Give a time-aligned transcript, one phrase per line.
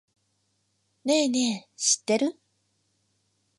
[1.05, 2.33] ねぇねぇ、知ってる？